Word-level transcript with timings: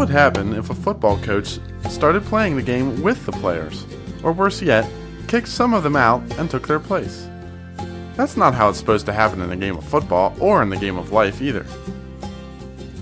would 0.00 0.08
happen 0.08 0.54
if 0.54 0.70
a 0.70 0.74
football 0.74 1.18
coach 1.18 1.58
started 1.90 2.24
playing 2.24 2.56
the 2.56 2.62
game 2.62 3.02
with 3.02 3.26
the 3.26 3.32
players? 3.32 3.84
Or 4.24 4.32
worse 4.32 4.62
yet, 4.62 4.90
kicked 5.28 5.48
some 5.48 5.74
of 5.74 5.82
them 5.82 5.94
out 5.94 6.22
and 6.38 6.48
took 6.48 6.66
their 6.66 6.80
place? 6.80 7.28
That's 8.16 8.34
not 8.34 8.54
how 8.54 8.70
it's 8.70 8.78
supposed 8.78 9.04
to 9.06 9.12
happen 9.12 9.42
in 9.42 9.50
the 9.50 9.56
game 9.56 9.76
of 9.76 9.84
football 9.84 10.34
or 10.40 10.62
in 10.62 10.70
the 10.70 10.78
game 10.78 10.96
of 10.96 11.12
life 11.12 11.42
either. 11.42 11.66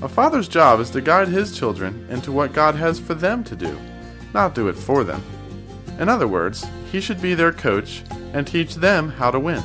A 0.03 0.09
father's 0.09 0.49
job 0.49 0.81
is 0.81 0.91
to 0.91 1.00
guide 1.00 1.29
his 1.29 1.57
children 1.57 2.05
into 2.11 2.32
what 2.32 2.53
God 2.53 2.75
has 2.75 2.99
for 2.99 3.15
them 3.15 3.45
to 3.45 3.55
do, 3.55 3.79
not 4.35 4.57
do 4.57 4.67
it 4.67 4.75
for 4.75 5.05
them. 5.05 5.23
In 6.01 6.09
other 6.09 6.27
words, 6.27 6.67
he 6.91 7.00
should 7.00 7.22
be 7.22 7.35
their 7.35 7.53
coach 7.53 8.03
and 8.33 8.44
teach 8.44 8.75
them 8.75 9.08
how 9.11 9.30
to 9.30 9.39
win. 9.39 9.63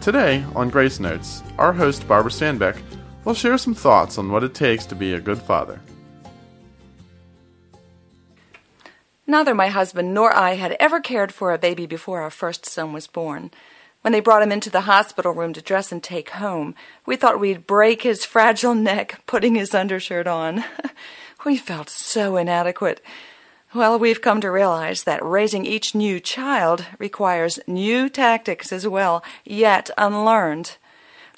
Today, 0.00 0.42
on 0.54 0.70
Grace 0.70 0.98
Notes, 0.98 1.42
our 1.58 1.74
host 1.74 2.08
Barbara 2.08 2.32
Sandbeck 2.32 2.78
will 3.26 3.34
share 3.34 3.58
some 3.58 3.74
thoughts 3.74 4.16
on 4.16 4.32
what 4.32 4.42
it 4.42 4.54
takes 4.54 4.86
to 4.86 4.94
be 4.94 5.12
a 5.12 5.20
good 5.20 5.38
father. 5.38 5.78
Neither 9.26 9.54
my 9.54 9.68
husband 9.68 10.12
nor 10.12 10.34
I 10.36 10.54
had 10.54 10.76
ever 10.78 11.00
cared 11.00 11.32
for 11.32 11.52
a 11.52 11.58
baby 11.58 11.86
before 11.86 12.20
our 12.20 12.30
first 12.30 12.66
son 12.66 12.92
was 12.92 13.06
born. 13.06 13.50
When 14.02 14.12
they 14.12 14.20
brought 14.20 14.42
him 14.42 14.52
into 14.52 14.68
the 14.68 14.82
hospital 14.82 15.32
room 15.32 15.54
to 15.54 15.62
dress 15.62 15.90
and 15.90 16.02
take 16.02 16.30
home, 16.30 16.74
we 17.06 17.16
thought 17.16 17.40
we'd 17.40 17.66
break 17.66 18.02
his 18.02 18.26
fragile 18.26 18.74
neck 18.74 19.22
putting 19.26 19.54
his 19.54 19.74
undershirt 19.74 20.26
on. 20.26 20.62
we 21.46 21.56
felt 21.56 21.88
so 21.88 22.36
inadequate. 22.36 23.00
Well, 23.74 23.98
we've 23.98 24.20
come 24.20 24.42
to 24.42 24.50
realize 24.50 25.04
that 25.04 25.24
raising 25.24 25.64
each 25.64 25.94
new 25.94 26.20
child 26.20 26.84
requires 26.98 27.58
new 27.66 28.10
tactics 28.10 28.72
as 28.72 28.86
well, 28.86 29.24
yet 29.42 29.88
unlearned. 29.96 30.76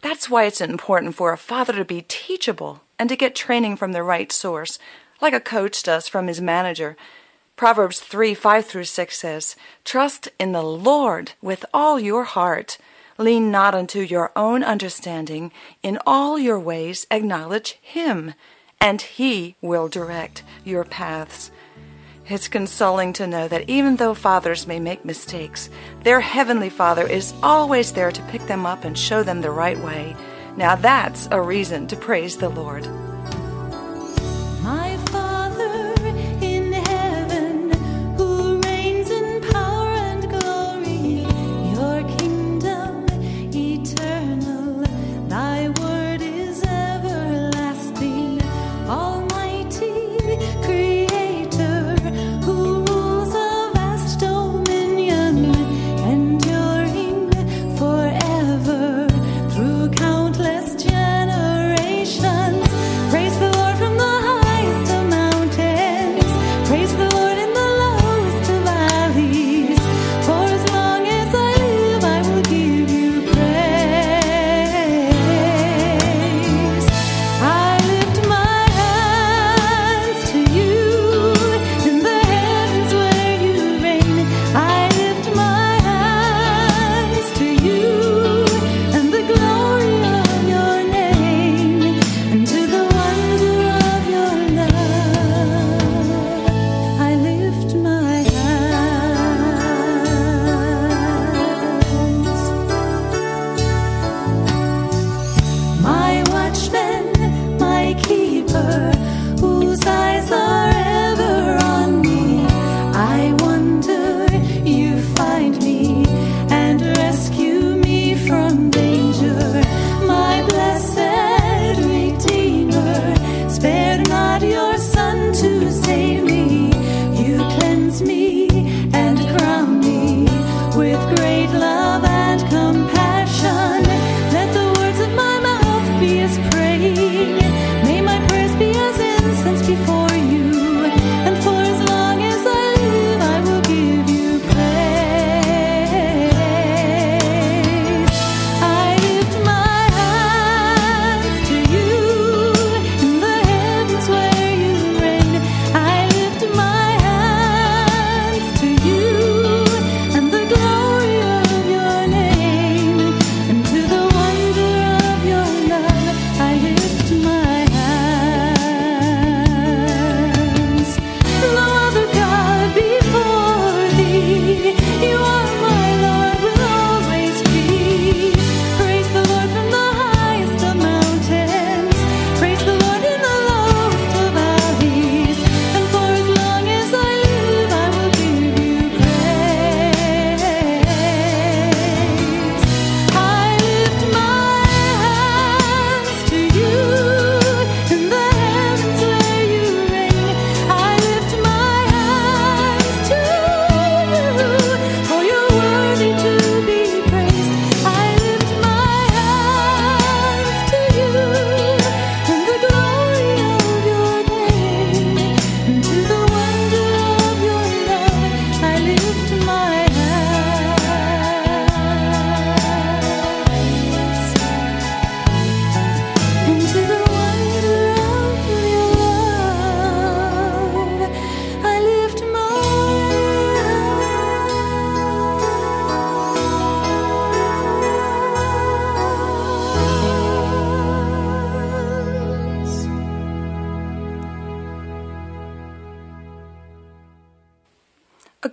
That's 0.03 0.29
why 0.29 0.45
it's 0.45 0.61
important 0.61 1.15
for 1.15 1.33
a 1.33 1.39
father 1.39 1.73
to 1.75 1.85
be 1.85 2.05
teachable 2.09 2.83
and 2.99 3.09
to 3.09 3.17
get 3.17 3.37
training 3.37 3.77
from 3.77 3.93
the 3.93 4.03
right 4.03 4.33
source, 4.33 4.81
like 5.21 5.33
a 5.35 5.41
coach 5.41 5.85
does 5.85 6.09
from 6.09 6.27
his 6.27 6.41
manager. 6.41 6.97
Proverbs 7.57 8.01
3 8.01 8.35
5 8.35 8.67
through 8.67 8.85
6 8.85 9.19
says, 9.19 9.57
Trust 9.83 10.29
in 10.39 10.53
the 10.53 10.63
Lord 10.63 11.33
with 11.41 11.65
all 11.73 11.99
your 11.99 12.25
heart. 12.25 12.77
Lean 13.17 13.51
not 13.51 13.75
unto 13.75 14.01
your 14.01 14.31
own 14.37 14.63
understanding. 14.63 15.51
In 15.83 15.99
all 16.07 16.39
your 16.39 16.61
ways 16.61 17.07
acknowledge 17.11 17.79
Him, 17.81 18.35
and 18.79 19.01
He 19.01 19.57
will 19.63 19.89
direct 19.89 20.43
your 20.65 20.85
paths. 20.85 21.51
It's 22.29 22.49
consoling 22.49 23.15
to 23.15 23.27
know 23.27 23.49
that 23.49 23.71
even 23.71 23.97
though 23.97 24.13
fathers 24.13 24.67
may 24.67 24.79
make 24.79 25.07
mistakes, 25.07 25.71
their 26.03 26.21
heavenly 26.21 26.69
Father 26.69 27.07
is 27.07 27.33
always 27.43 27.93
there 27.93 28.13
to 28.13 28.23
pick 28.25 28.43
them 28.43 28.67
up 28.67 28.85
and 28.85 28.99
show 28.99 29.23
them 29.23 29.41
the 29.41 29.51
right 29.51 29.79
way. 29.79 30.15
Now 30.59 30.75
that's 30.75 31.27
a 31.31 31.41
reason 31.41 31.87
to 31.87 31.97
praise 31.97 32.37
the 32.37 32.51
Lord. 32.51 32.87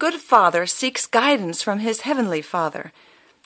Good 0.04 0.16
father 0.16 0.66
seeks 0.66 1.06
guidance 1.08 1.64
from 1.64 1.80
his 1.80 2.02
heavenly 2.02 2.42
Father. 2.42 2.92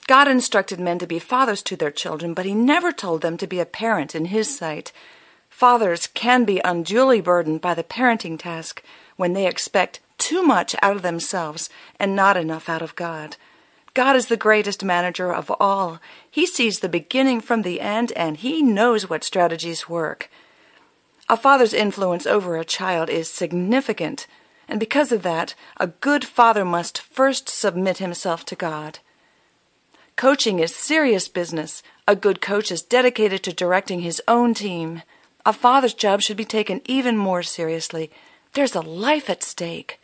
God 0.08 0.26
instructed 0.26 0.80
men 0.80 0.98
to 0.98 1.06
be 1.06 1.20
fathers 1.20 1.62
to 1.62 1.76
their 1.76 1.92
children, 1.92 2.34
but 2.34 2.46
he 2.46 2.52
never 2.52 2.90
told 2.90 3.22
them 3.22 3.36
to 3.36 3.46
be 3.46 3.60
a 3.60 3.64
parent 3.64 4.12
in 4.12 4.24
his 4.24 4.58
sight. 4.58 4.90
Fathers 5.48 6.08
can 6.08 6.44
be 6.44 6.60
unduly 6.64 7.20
burdened 7.20 7.60
by 7.60 7.74
the 7.74 7.84
parenting 7.84 8.36
task 8.36 8.82
when 9.14 9.34
they 9.34 9.46
expect 9.46 10.00
too 10.18 10.42
much 10.42 10.74
out 10.82 10.96
of 10.96 11.02
themselves 11.02 11.70
and 12.00 12.16
not 12.16 12.36
enough 12.36 12.68
out 12.68 12.82
of 12.82 12.96
God. 12.96 13.36
God 13.94 14.16
is 14.16 14.26
the 14.26 14.36
greatest 14.36 14.82
manager 14.82 15.32
of 15.32 15.52
all. 15.60 16.00
He 16.28 16.44
sees 16.44 16.80
the 16.80 16.88
beginning 16.88 17.40
from 17.40 17.62
the 17.62 17.80
end 17.80 18.10
and 18.16 18.36
he 18.36 18.62
knows 18.64 19.08
what 19.08 19.22
strategies 19.22 19.88
work. 19.88 20.28
A 21.28 21.36
father's 21.36 21.72
influence 21.72 22.26
over 22.26 22.56
a 22.56 22.64
child 22.64 23.08
is 23.08 23.30
significant, 23.30 24.26
and 24.68 24.78
because 24.78 25.12
of 25.12 25.22
that, 25.22 25.54
a 25.78 25.86
good 25.86 26.24
father 26.24 26.64
must 26.64 27.00
first 27.00 27.48
submit 27.48 27.98
himself 27.98 28.44
to 28.46 28.54
God. 28.54 28.98
Coaching 30.16 30.58
is 30.58 30.74
serious 30.74 31.28
business. 31.28 31.82
A 32.06 32.16
good 32.16 32.40
coach 32.40 32.70
is 32.70 32.82
dedicated 32.82 33.42
to 33.44 33.52
directing 33.52 34.00
his 34.00 34.20
own 34.28 34.52
team. 34.52 35.02
A 35.46 35.52
father's 35.52 35.94
job 35.94 36.20
should 36.20 36.36
be 36.36 36.44
taken 36.44 36.82
even 36.84 37.16
more 37.16 37.42
seriously. 37.42 38.10
There's 38.52 38.74
a 38.74 38.80
life 38.80 39.30
at 39.30 39.42
stake. 39.42 40.00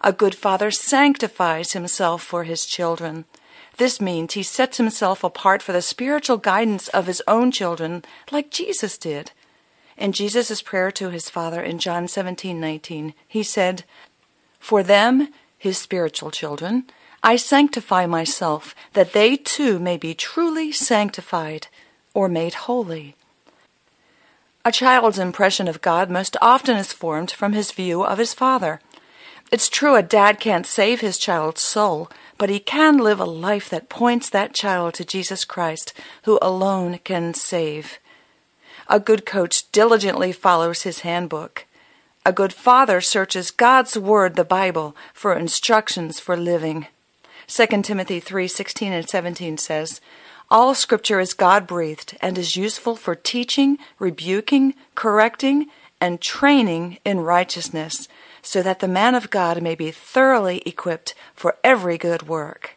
A 0.00 0.12
good 0.12 0.34
father 0.34 0.70
sanctifies 0.70 1.72
himself 1.72 2.22
for 2.22 2.44
his 2.44 2.66
children. 2.66 3.24
This 3.78 4.00
means 4.00 4.34
he 4.34 4.42
sets 4.42 4.76
himself 4.76 5.24
apart 5.24 5.62
for 5.62 5.72
the 5.72 5.82
spiritual 5.82 6.36
guidance 6.36 6.88
of 6.88 7.06
his 7.06 7.22
own 7.26 7.50
children, 7.50 8.04
like 8.30 8.50
Jesus 8.50 8.98
did. 8.98 9.32
In 9.96 10.12
Jesus' 10.12 10.60
prayer 10.60 10.90
to 10.92 11.10
his 11.10 11.30
Father 11.30 11.62
in 11.62 11.78
John 11.78 12.08
17:19, 12.08 13.14
he 13.28 13.42
said, 13.42 13.84
"For 14.58 14.82
them, 14.82 15.32
his 15.56 15.78
spiritual 15.78 16.30
children, 16.30 16.84
I 17.22 17.36
sanctify 17.36 18.06
myself, 18.06 18.74
that 18.92 19.12
they 19.12 19.36
too 19.36 19.78
may 19.78 19.96
be 19.96 20.14
truly 20.14 20.72
sanctified 20.72 21.68
or 22.12 22.28
made 22.28 22.54
holy." 22.54 23.14
A 24.64 24.72
child's 24.72 25.18
impression 25.18 25.68
of 25.68 25.82
God 25.82 26.10
most 26.10 26.36
often 26.40 26.76
is 26.76 26.92
formed 26.92 27.30
from 27.30 27.52
his 27.52 27.70
view 27.70 28.02
of 28.02 28.18
his 28.18 28.34
father. 28.34 28.80
It's 29.52 29.68
true 29.68 29.94
a 29.94 30.02
dad 30.02 30.40
can't 30.40 30.66
save 30.66 31.00
his 31.00 31.18
child's 31.18 31.60
soul, 31.60 32.10
but 32.38 32.50
he 32.50 32.58
can 32.58 32.98
live 32.98 33.20
a 33.20 33.24
life 33.24 33.68
that 33.68 33.88
points 33.88 34.28
that 34.30 34.54
child 34.54 34.94
to 34.94 35.04
Jesus 35.04 35.44
Christ, 35.44 35.92
who 36.22 36.38
alone 36.42 36.98
can 37.04 37.34
save. 37.34 37.98
A 38.88 39.00
good 39.00 39.24
coach 39.24 39.70
diligently 39.72 40.30
follows 40.30 40.82
his 40.82 41.00
handbook. 41.00 41.64
A 42.26 42.32
good 42.32 42.52
father 42.52 43.00
searches 43.00 43.50
God's 43.50 43.96
word, 43.96 44.36
the 44.36 44.44
Bible, 44.44 44.94
for 45.14 45.34
instructions 45.34 46.20
for 46.20 46.36
living. 46.36 46.86
2 47.46 47.82
Timothy 47.82 48.20
3:16 48.20 48.92
and 48.92 49.08
17 49.08 49.56
says, 49.56 50.00
"All 50.50 50.74
scripture 50.74 51.18
is 51.18 51.32
God-breathed 51.32 52.16
and 52.20 52.36
is 52.36 52.56
useful 52.56 52.94
for 52.94 53.14
teaching, 53.14 53.78
rebuking, 53.98 54.74
correcting, 54.94 55.70
and 56.00 56.20
training 56.20 56.98
in 57.04 57.20
righteousness, 57.20 58.08
so 58.42 58.62
that 58.62 58.80
the 58.80 58.88
man 58.88 59.14
of 59.14 59.30
God 59.30 59.62
may 59.62 59.74
be 59.74 59.90
thoroughly 59.90 60.62
equipped 60.66 61.14
for 61.34 61.56
every 61.64 61.96
good 61.96 62.28
work." 62.28 62.76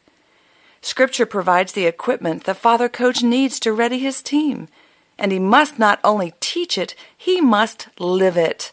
Scripture 0.81 1.25
provides 1.25 1.73
the 1.73 1.85
equipment 1.85 2.45
the 2.45 2.53
father 2.53 2.87
coach 2.87 3.21
needs 3.21 3.59
to 3.59 3.73
ready 3.73 3.99
his 3.99 4.21
team 4.21 4.69
and 5.17 5.31
he 5.31 5.39
must 5.39 5.79
not 5.79 5.99
only 6.03 6.33
teach 6.39 6.77
it, 6.77 6.95
he 7.15 7.41
must 7.41 7.87
live 7.99 8.37
it. 8.37 8.71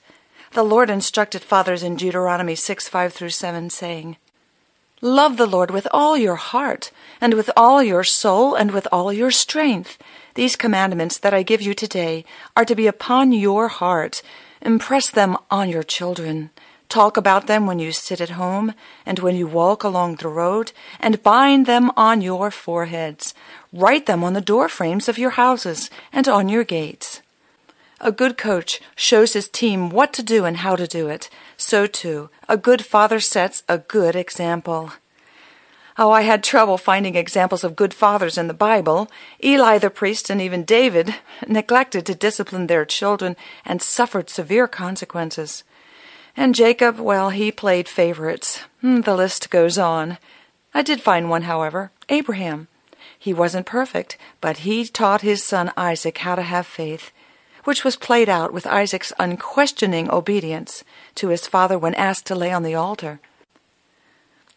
The 0.52 0.62
Lord 0.62 0.90
instructed 0.90 1.42
fathers 1.42 1.82
in 1.82 1.96
Deuteronomy 1.96 2.54
6 2.54 2.88
5 2.88 3.12
through 3.12 3.30
7, 3.30 3.70
saying, 3.70 4.16
Love 5.00 5.36
the 5.36 5.46
Lord 5.46 5.70
with 5.70 5.88
all 5.90 6.16
your 6.16 6.36
heart, 6.36 6.90
and 7.20 7.34
with 7.34 7.50
all 7.56 7.82
your 7.82 8.04
soul, 8.04 8.54
and 8.54 8.70
with 8.70 8.86
all 8.92 9.12
your 9.12 9.30
strength. 9.30 9.98
These 10.34 10.56
commandments 10.56 11.18
that 11.18 11.34
I 11.34 11.42
give 11.42 11.60
you 11.60 11.74
today 11.74 12.24
are 12.56 12.64
to 12.64 12.74
be 12.74 12.86
upon 12.86 13.32
your 13.32 13.68
heart. 13.68 14.22
Impress 14.62 15.10
them 15.10 15.36
on 15.50 15.68
your 15.68 15.82
children. 15.82 16.50
Talk 16.88 17.16
about 17.16 17.46
them 17.46 17.66
when 17.66 17.78
you 17.78 17.92
sit 17.92 18.20
at 18.20 18.30
home 18.30 18.74
and 19.04 19.18
when 19.18 19.36
you 19.36 19.46
walk 19.46 19.82
along 19.84 20.16
the 20.16 20.28
road, 20.28 20.72
and 21.00 21.22
bind 21.22 21.66
them 21.66 21.90
on 21.96 22.20
your 22.20 22.50
foreheads. 22.50 23.34
Write 23.72 24.06
them 24.06 24.22
on 24.22 24.34
the 24.34 24.40
door 24.40 24.68
frames 24.68 25.08
of 25.08 25.18
your 25.18 25.30
houses 25.30 25.90
and 26.12 26.28
on 26.28 26.48
your 26.48 26.64
gates. 26.64 27.20
A 28.00 28.12
good 28.12 28.36
coach 28.36 28.80
shows 28.96 29.32
his 29.32 29.48
team 29.48 29.88
what 29.88 30.12
to 30.12 30.22
do 30.22 30.44
and 30.44 30.58
how 30.58 30.76
to 30.76 30.86
do 30.86 31.08
it. 31.08 31.30
So, 31.56 31.86
too, 31.86 32.28
a 32.48 32.56
good 32.56 32.84
father 32.84 33.18
sets 33.18 33.62
a 33.68 33.78
good 33.78 34.14
example. 34.14 34.92
Oh, 35.96 36.10
I 36.10 36.22
had 36.22 36.42
trouble 36.42 36.76
finding 36.76 37.14
examples 37.14 37.62
of 37.62 37.76
good 37.76 37.94
fathers 37.94 38.36
in 38.36 38.48
the 38.48 38.54
Bible. 38.54 39.08
Eli 39.42 39.78
the 39.78 39.90
priest 39.90 40.28
and 40.28 40.40
even 40.40 40.64
David 40.64 41.14
neglected 41.46 42.04
to 42.06 42.16
discipline 42.16 42.66
their 42.66 42.84
children 42.84 43.36
and 43.64 43.80
suffered 43.80 44.28
severe 44.28 44.66
consequences. 44.66 45.62
And 46.36 46.54
Jacob, 46.54 46.98
well, 46.98 47.30
he 47.30 47.52
played 47.52 47.88
favorites. 47.88 48.60
Hmm, 48.80 49.02
the 49.02 49.14
list 49.14 49.50
goes 49.50 49.78
on. 49.78 50.18
I 50.72 50.82
did 50.82 51.00
find 51.00 51.30
one, 51.30 51.42
however 51.42 51.92
Abraham. 52.08 52.68
He 53.18 53.32
wasn't 53.32 53.66
perfect, 53.66 54.18
but 54.40 54.58
he 54.58 54.84
taught 54.86 55.22
his 55.22 55.42
son 55.42 55.72
Isaac 55.76 56.18
how 56.18 56.34
to 56.34 56.42
have 56.42 56.66
faith, 56.66 57.12
which 57.64 57.84
was 57.84 57.96
played 57.96 58.28
out 58.28 58.52
with 58.52 58.66
Isaac's 58.66 59.12
unquestioning 59.18 60.10
obedience 60.10 60.84
to 61.14 61.28
his 61.28 61.46
father 61.46 61.78
when 61.78 61.94
asked 61.94 62.26
to 62.26 62.34
lay 62.34 62.52
on 62.52 62.64
the 62.64 62.74
altar. 62.74 63.20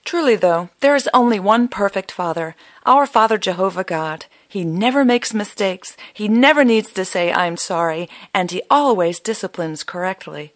Truly, 0.03 0.35
though, 0.35 0.69
there 0.79 0.95
is 0.95 1.09
only 1.13 1.39
one 1.39 1.67
perfect 1.67 2.11
Father, 2.11 2.55
our 2.85 3.05
Father 3.05 3.37
Jehovah 3.37 3.83
God. 3.83 4.25
He 4.47 4.63
never 4.63 5.05
makes 5.05 5.33
mistakes, 5.33 5.95
he 6.13 6.27
never 6.27 6.63
needs 6.63 6.91
to 6.93 7.05
say, 7.05 7.31
I'm 7.31 7.57
sorry, 7.57 8.09
and 8.33 8.49
he 8.49 8.61
always 8.69 9.19
disciplines 9.19 9.83
correctly. 9.83 10.53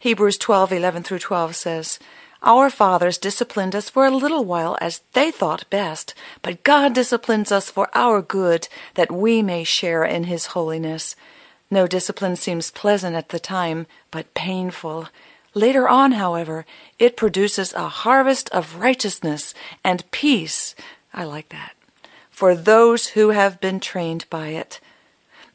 Hebrews 0.00 0.38
12:11 0.38 1.04
through 1.04 1.18
12 1.18 1.54
says, 1.54 1.98
Our 2.42 2.70
fathers 2.70 3.18
disciplined 3.18 3.76
us 3.76 3.90
for 3.90 4.06
a 4.06 4.10
little 4.10 4.46
while 4.46 4.78
as 4.80 5.02
they 5.12 5.30
thought 5.30 5.68
best, 5.68 6.14
but 6.40 6.62
God 6.62 6.94
disciplines 6.94 7.52
us 7.52 7.68
for 7.70 7.90
our 7.94 8.22
good, 8.22 8.66
that 8.94 9.12
we 9.12 9.42
may 9.42 9.62
share 9.62 10.02
in 10.02 10.24
his 10.24 10.56
holiness. 10.56 11.16
No 11.70 11.86
discipline 11.86 12.36
seems 12.36 12.70
pleasant 12.70 13.14
at 13.14 13.28
the 13.28 13.38
time, 13.38 13.86
but 14.10 14.32
painful. 14.32 15.08
Later 15.52 15.86
on, 15.86 16.12
however, 16.12 16.64
it 16.98 17.14
produces 17.14 17.74
a 17.74 17.88
harvest 17.88 18.48
of 18.50 18.76
righteousness 18.76 19.52
and 19.84 20.10
peace. 20.10 20.74
I 21.12 21.24
like 21.24 21.50
that. 21.50 21.72
For 22.30 22.54
those 22.54 23.08
who 23.08 23.30
have 23.30 23.60
been 23.60 23.80
trained 23.80 24.24
by 24.30 24.46
it. 24.48 24.80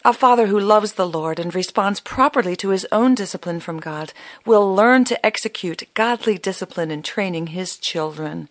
A 0.06 0.14
father 0.14 0.46
who 0.46 0.60
loves 0.60 0.94
the 0.94 1.08
Lord 1.08 1.40
and 1.40 1.56
responds 1.56 2.00
properly 2.00 2.56
to 2.58 2.70
his 2.70 2.86
own 2.92 3.16
discipline 3.16 3.60
from 3.60 3.80
God 3.80 4.14
will 4.46 4.72
learn 4.72 5.04
to 5.06 5.26
execute 5.26 5.92
godly 5.96 6.38
discipline 6.38 6.92
in 6.92 7.02
training 7.02 7.48
his 7.48 7.76
children. 7.76 8.48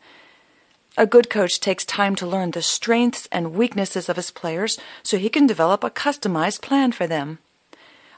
A 0.99 1.07
good 1.07 1.31
coach 1.31 1.61
takes 1.61 1.85
time 1.85 2.17
to 2.17 2.27
learn 2.27 2.51
the 2.51 2.61
strengths 2.61 3.29
and 3.31 3.55
weaknesses 3.55 4.09
of 4.09 4.17
his 4.17 4.33
players 4.33 4.81
so 5.05 5.17
he 5.17 5.29
can 5.29 5.47
develop 5.47 5.85
a 5.85 5.91
customized 5.91 6.61
plan 6.61 6.91
for 6.91 7.07
them. 7.07 7.39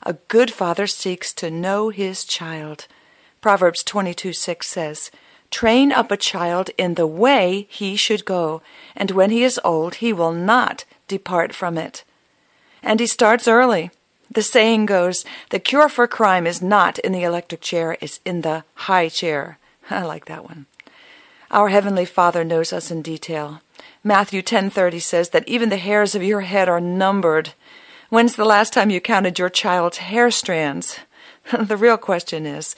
A 0.02 0.14
good 0.14 0.50
father 0.50 0.86
seeks 0.86 1.34
to 1.34 1.50
know 1.50 1.90
his 1.90 2.24
child. 2.24 2.86
Proverbs 3.42 3.84
22 3.84 4.32
6 4.32 4.66
says, 4.66 5.10
Train 5.50 5.92
up 5.92 6.10
a 6.10 6.16
child 6.16 6.70
in 6.78 6.94
the 6.94 7.06
way 7.06 7.66
he 7.68 7.96
should 7.96 8.24
go, 8.24 8.62
and 8.96 9.10
when 9.10 9.28
he 9.28 9.44
is 9.44 9.60
old, 9.62 9.96
he 9.96 10.10
will 10.10 10.32
not 10.32 10.86
depart 11.06 11.54
from 11.54 11.76
it. 11.76 12.02
And 12.82 13.00
he 13.00 13.06
starts 13.06 13.48
early. 13.48 13.90
The 14.30 14.42
saying 14.42 14.86
goes, 14.86 15.24
the 15.50 15.58
cure 15.58 15.88
for 15.88 16.06
crime 16.06 16.46
is 16.46 16.60
not 16.60 16.98
in 17.00 17.12
the 17.12 17.22
electric 17.22 17.60
chair, 17.60 17.96
it's 18.00 18.20
in 18.24 18.40
the 18.40 18.64
high 18.74 19.08
chair. 19.08 19.58
I 19.90 20.02
like 20.02 20.26
that 20.26 20.44
one. 20.44 20.66
Our 21.50 21.68
heavenly 21.68 22.04
Father 22.04 22.44
knows 22.44 22.72
us 22.72 22.90
in 22.90 23.02
detail. 23.02 23.60
Matthew 24.02 24.42
10:30 24.42 25.00
says 25.00 25.30
that 25.30 25.48
even 25.48 25.68
the 25.68 25.76
hairs 25.76 26.14
of 26.14 26.22
your 26.22 26.42
head 26.42 26.68
are 26.68 26.80
numbered. 26.80 27.54
When's 28.08 28.36
the 28.36 28.44
last 28.44 28.72
time 28.72 28.90
you 28.90 29.00
counted 29.00 29.38
your 29.38 29.48
child's 29.48 29.98
hair 29.98 30.30
strands? 30.30 31.00
the 31.58 31.76
real 31.76 31.96
question 31.96 32.46
is, 32.46 32.74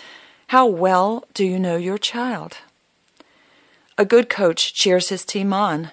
how 0.48 0.66
well 0.66 1.24
do 1.34 1.44
you 1.44 1.58
know 1.58 1.76
your 1.76 1.98
child? 1.98 2.58
A 3.98 4.04
good 4.04 4.28
coach 4.30 4.72
cheers 4.74 5.08
his 5.08 5.24
team 5.24 5.52
on. 5.52 5.90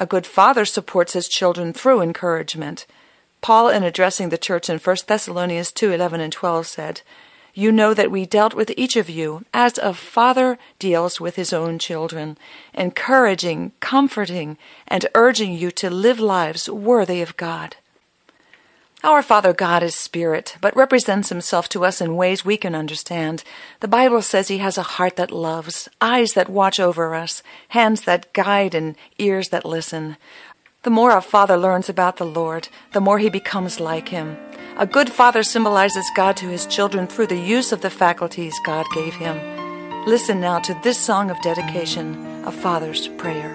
A 0.00 0.06
good 0.06 0.26
father 0.26 0.64
supports 0.64 1.12
his 1.12 1.28
children 1.28 1.72
through 1.72 2.00
encouragement. 2.00 2.86
Paul, 3.42 3.68
in 3.68 3.82
addressing 3.82 4.30
the 4.30 4.38
church 4.38 4.70
in 4.70 4.78
1 4.78 4.96
Thessalonians 5.06 5.72
2 5.72 5.92
11 5.92 6.20
and 6.20 6.32
12, 6.32 6.66
said, 6.66 7.02
you 7.54 7.70
know 7.70 7.92
that 7.92 8.10
we 8.10 8.24
dealt 8.24 8.54
with 8.54 8.72
each 8.78 8.96
of 8.96 9.10
you 9.10 9.44
as 9.52 9.76
a 9.76 9.92
father 9.92 10.58
deals 10.78 11.20
with 11.20 11.36
his 11.36 11.52
own 11.52 11.78
children, 11.78 12.38
encouraging, 12.72 13.72
comforting, 13.80 14.56
and 14.88 15.06
urging 15.14 15.52
you 15.52 15.70
to 15.72 15.90
live 15.90 16.18
lives 16.18 16.70
worthy 16.70 17.20
of 17.20 17.36
God. 17.36 17.76
Our 19.04 19.20
Father 19.20 19.52
God 19.52 19.82
is 19.82 19.96
spirit, 19.96 20.56
but 20.60 20.76
represents 20.76 21.28
himself 21.28 21.68
to 21.70 21.84
us 21.84 22.00
in 22.00 22.14
ways 22.14 22.44
we 22.44 22.56
can 22.56 22.74
understand. 22.74 23.42
The 23.80 23.88
Bible 23.88 24.22
says 24.22 24.46
he 24.46 24.58
has 24.58 24.78
a 24.78 24.82
heart 24.82 25.16
that 25.16 25.32
loves, 25.32 25.88
eyes 26.00 26.34
that 26.34 26.48
watch 26.48 26.78
over 26.78 27.14
us, 27.14 27.42
hands 27.70 28.02
that 28.02 28.32
guide, 28.32 28.76
and 28.76 28.94
ears 29.18 29.48
that 29.48 29.66
listen. 29.66 30.16
The 30.82 30.90
more 30.90 31.16
a 31.16 31.22
father 31.22 31.56
learns 31.56 31.88
about 31.88 32.16
the 32.16 32.26
Lord, 32.26 32.68
the 32.92 33.00
more 33.00 33.20
he 33.20 33.30
becomes 33.30 33.78
like 33.78 34.08
him. 34.08 34.36
A 34.76 34.84
good 34.84 35.10
father 35.10 35.44
symbolizes 35.44 36.04
God 36.16 36.36
to 36.38 36.48
his 36.48 36.66
children 36.66 37.06
through 37.06 37.28
the 37.28 37.38
use 37.38 37.70
of 37.70 37.82
the 37.82 37.90
faculties 37.90 38.54
God 38.66 38.84
gave 38.92 39.14
him. 39.14 39.38
Listen 40.06 40.40
now 40.40 40.58
to 40.58 40.76
this 40.82 40.98
song 40.98 41.30
of 41.30 41.40
dedication, 41.40 42.42
a 42.44 42.50
father's 42.50 43.06
prayer. 43.06 43.54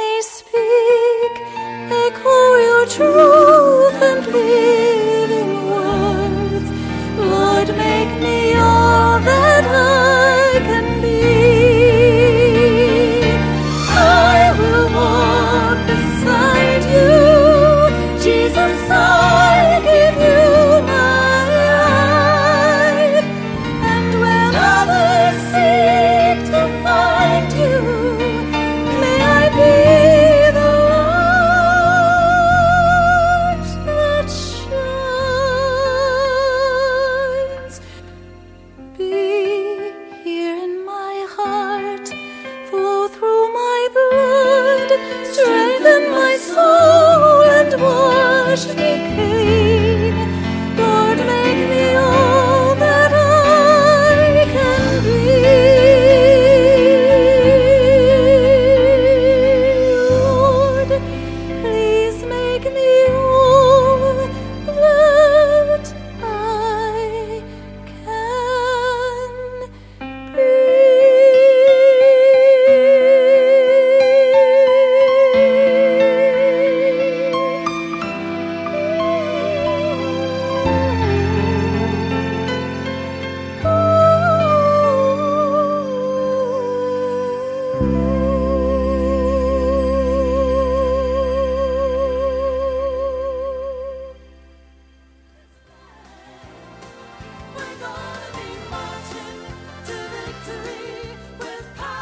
truth 2.95 4.01
and 4.01 4.27
live. 4.27 4.70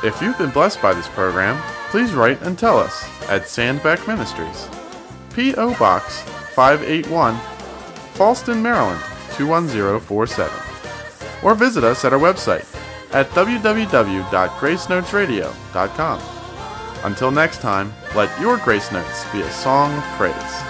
If 0.09 0.21
you've 0.23 0.39
been 0.39 0.49
blessed 0.49 0.81
by 0.81 0.95
this 0.95 1.07
program, 1.09 1.61
please 1.91 2.15
write 2.15 2.41
and 2.41 2.57
tell 2.57 2.79
us 2.79 3.03
at 3.29 3.43
Sandbeck 3.43 4.07
Ministries, 4.07 4.67
P.O. 5.35 5.77
Box 5.77 6.21
581, 6.55 7.35
Fallston, 8.15 8.59
Maryland 8.59 8.99
21047. 9.33 10.51
Or 11.43 11.53
visit 11.53 11.83
us 11.83 12.03
at 12.05 12.11
our 12.11 12.17
website 12.17 12.65
at 13.13 13.29
www.gracenotesradio.com. 13.29 16.21
Until 17.03 17.29
next 17.29 17.61
time, 17.61 17.93
let 18.15 18.41
your 18.41 18.57
grace 18.57 18.91
notes 18.91 19.31
be 19.31 19.41
a 19.41 19.51
song 19.51 19.95
of 19.95 20.03
praise. 20.17 20.68